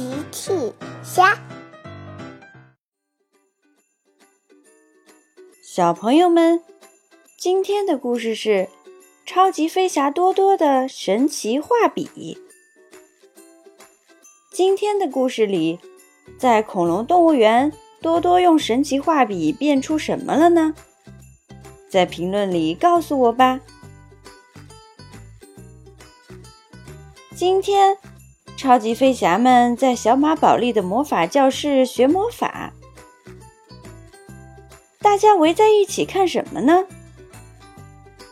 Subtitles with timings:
[0.00, 0.72] 奇趣
[1.04, 1.38] 虾，
[5.62, 6.62] 小朋友们，
[7.36, 8.70] 今天的故事是
[9.26, 12.38] 超级飞侠多多的神奇画笔。
[14.50, 15.78] 今天的故事里，
[16.38, 17.70] 在恐龙动物园，
[18.00, 20.74] 多多用神奇画笔变出什么了呢？
[21.90, 23.60] 在评论里告诉我吧。
[27.36, 27.98] 今天，
[28.60, 32.74] 超级飞侠们在小马宝莉的魔法教室学魔法。
[34.98, 36.84] 大家围在一起看什么呢？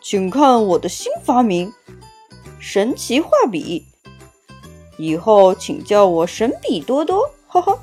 [0.00, 1.70] 请看我的新发明——
[2.58, 3.84] 神奇画笔。
[4.96, 7.78] 以后请叫我神笔多多，哈哈。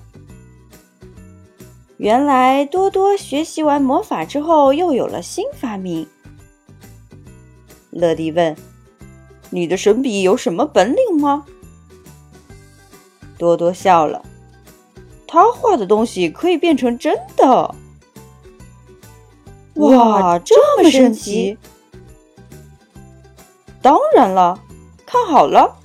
[1.98, 6.08] 原来多多学习完魔法之后，又有了新发明。
[7.92, 8.58] 乐迪问。
[9.52, 11.46] 你的神笔有什么本领吗？
[13.42, 14.24] 多多笑了，
[15.28, 17.74] 他画的东西可以变成真的。
[19.78, 21.58] 哇，这么神奇！
[23.82, 24.60] 当然了，
[25.08, 25.76] 看好了。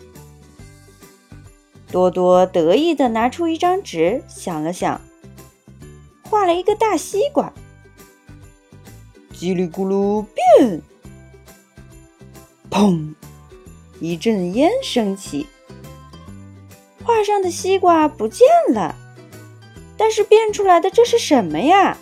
[1.90, 5.00] 多多得意的拿出一张纸，想了想，
[6.24, 7.50] 画了一个大西瓜。
[9.32, 10.22] 叽里咕噜
[10.58, 10.82] 变，
[12.70, 13.14] 砰！
[13.98, 15.46] 一阵烟升起，
[17.06, 18.94] 画上的西瓜不见了，
[19.96, 21.96] 但是变出来的这是什么呀？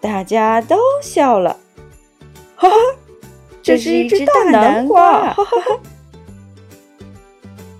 [0.00, 1.60] 大家都笑了，
[2.56, 2.76] 哈哈，
[3.62, 5.34] 这是一只大南瓜！
[5.34, 5.80] 哈哈哈。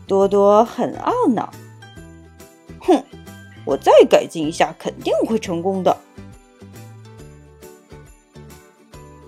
[0.06, 1.50] 多多很懊恼，
[2.80, 3.02] 哼，
[3.64, 5.96] 我再改进一下，肯定会成功的。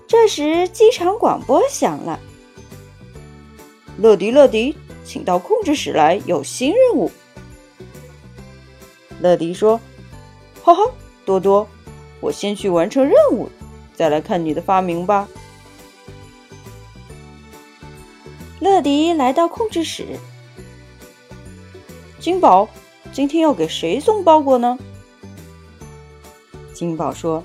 [0.07, 2.19] 这时，机场广播响了。
[3.97, 7.11] 乐迪，乐迪，请到控制室来，有新任务。
[9.21, 9.79] 乐迪说
[10.63, 10.81] ：“哈哈，
[11.25, 11.67] 多多，
[12.19, 13.47] 我先去完成任务，
[13.95, 15.29] 再来看你的发明吧。”
[18.59, 20.17] 乐迪来到控制室，
[22.19, 22.67] 金宝，
[23.13, 24.77] 今天要给谁送包裹呢？
[26.73, 27.43] 金宝说：“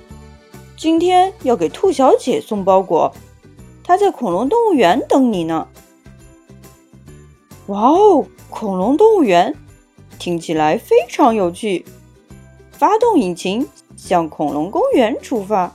[0.76, 3.14] 今天要给兔小姐送包裹，
[3.84, 5.68] 她在恐龙动物园等你呢。”
[7.66, 8.26] 哇哦！
[8.48, 9.54] 恐龙动物园
[10.18, 11.84] 听起来非常有趣。
[12.72, 15.74] 发动引擎，向恐龙公园出发。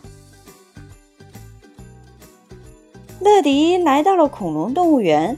[3.19, 5.37] 乐迪来到了恐龙动物园。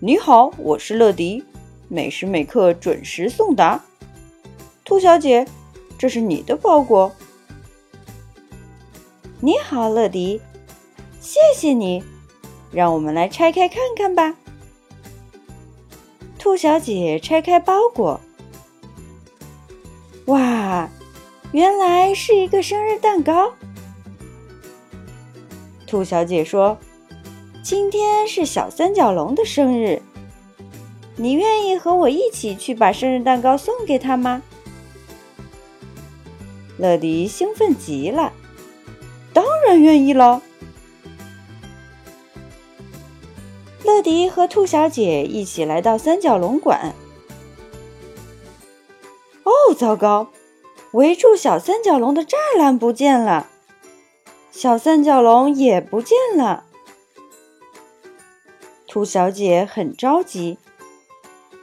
[0.00, 1.44] 你好，我是乐迪，
[1.88, 3.84] 每时每刻准时送达。
[4.84, 5.46] 兔小姐，
[5.96, 7.12] 这是你的包裹。
[9.40, 10.40] 你好，乐迪，
[11.20, 12.02] 谢谢你。
[12.72, 14.34] 让我们来拆开看看吧。
[16.44, 18.20] 兔小姐拆开包裹，
[20.26, 20.86] 哇，
[21.52, 23.50] 原来是一个生日蛋糕。
[25.86, 26.76] 兔小姐说
[27.64, 30.02] ：“今天是小三角龙的生日，
[31.16, 34.42] 你愿意和我一起去把生日蛋糕送给他吗？”
[36.76, 38.34] 乐迪兴奋极了，
[39.32, 40.42] 当然愿意了。
[43.84, 46.94] 乐迪和兔小姐一起来到三角龙馆。
[49.42, 50.30] 哦，糟糕！
[50.92, 53.46] 围住小三角龙的栅栏不见了，
[54.50, 56.64] 小三角龙也不见了。
[58.86, 60.56] 兔小姐很着急。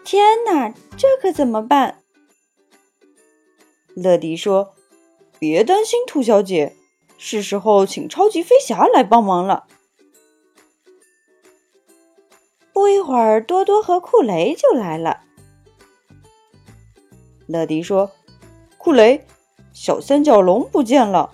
[0.03, 2.03] 天哪，这可怎么办？
[3.95, 4.73] 乐迪说
[5.39, 6.75] ：“别担心，兔小姐，
[7.17, 9.65] 是时候请超级飞侠来帮忙了。”
[12.73, 15.21] 不一会儿，多多和库雷就来了。
[17.47, 18.11] 乐迪说
[18.77, 19.25] ：“库雷，
[19.73, 21.31] 小三角龙不见了，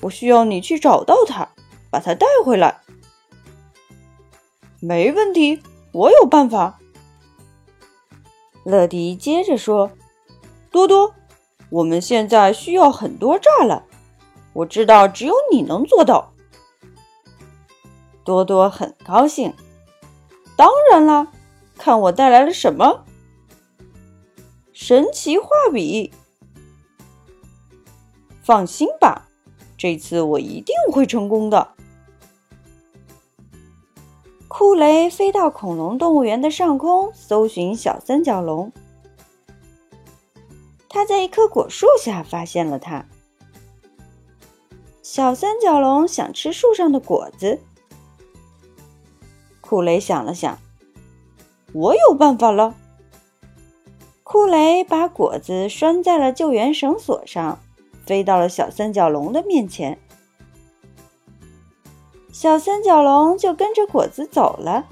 [0.00, 1.48] 我需要你去找到它，
[1.90, 2.80] 把它带回来。”
[4.80, 5.60] 没问题，
[5.92, 6.78] 我有办法。
[8.64, 9.90] 乐迪接着说
[10.70, 11.14] ：“多多，
[11.70, 13.82] 我们现在需要很多栅栏，
[14.52, 16.32] 我知道只有你能做到。”
[18.22, 19.52] 多多很高兴。
[20.58, 21.28] 当然啦，
[21.76, 23.04] 看我带来了什么！
[24.72, 26.12] 神奇画笔。
[28.42, 29.28] 放心吧，
[29.76, 31.74] 这次我一定会成功的。
[34.48, 38.72] 库雷飞到恐龙动物园的上空，搜寻小三角龙。
[40.88, 43.06] 他在一棵果树下发现了它。
[45.04, 47.60] 小三角龙想吃树上的果子。
[49.68, 50.58] 库雷想了想，
[51.74, 52.74] 我有办法了。
[54.22, 57.58] 库雷把果子拴在了救援绳索上，
[58.06, 59.98] 飞到了小三角龙的面前。
[62.32, 64.86] 小三角龙就跟着果子走了。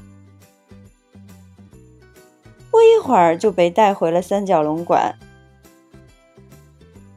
[2.70, 5.14] 不一会儿就被带回了三角龙馆。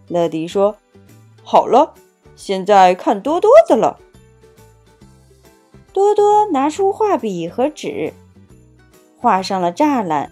[0.07, 0.77] 乐迪说
[1.43, 1.93] ：“好了，
[2.37, 3.99] 现在看多多的了。”
[5.99, 8.13] 多多拿出画笔和纸，
[9.17, 10.31] 画上了栅栏。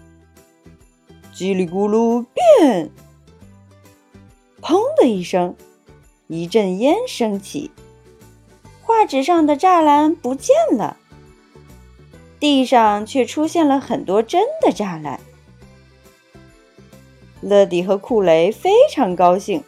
[1.34, 2.90] 叽里咕噜变！
[4.62, 5.54] 砰的一声，
[6.26, 7.70] 一阵烟升起，
[8.80, 10.96] 画纸上的栅栏不见了，
[12.40, 15.20] 地上却出现了很多真的栅栏。
[17.42, 19.62] 乐迪和库雷非常高兴，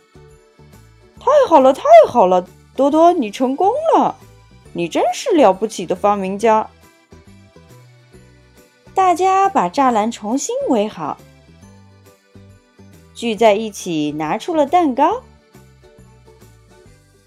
[1.19, 4.17] 太好了，太好了，多多，你成功了！
[4.72, 6.69] 你真是了不起的发明家！
[8.94, 11.17] 大家把栅栏重新围好，
[13.14, 15.22] 聚在一起，拿出了蛋糕。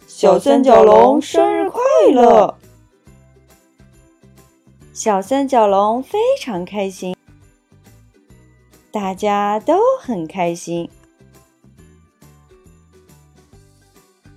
[0.08, 1.82] 小三角龙生日快
[2.14, 2.58] 乐！
[4.94, 7.16] 小三角龙非常开心，
[8.92, 10.90] 大家都很开心。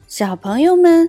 [0.08, 1.08] 小朋友们。